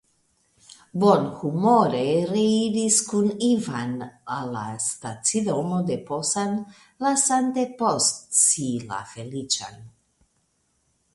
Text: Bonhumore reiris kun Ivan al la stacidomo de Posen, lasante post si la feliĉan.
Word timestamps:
Bonhumore 1.01 2.05
reiris 2.31 2.97
kun 3.09 3.27
Ivan 3.49 3.93
al 4.37 4.49
la 4.55 4.63
stacidomo 4.87 5.81
de 5.91 5.97
Posen, 6.09 6.55
lasante 7.07 7.67
post 7.83 8.39
si 8.45 8.67
la 8.89 9.03
feliĉan. 9.15 9.79